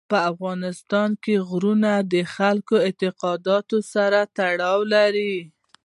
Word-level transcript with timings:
په 0.09 0.17
افغانستان 0.31 1.09
کې 1.23 1.35
غرونه 1.49 1.91
د 2.13 2.15
خلکو 2.35 2.73
د 2.79 2.83
اعتقاداتو 2.87 3.77
سره 3.93 4.19
تړاو 4.37 4.79
لري. 4.93 5.35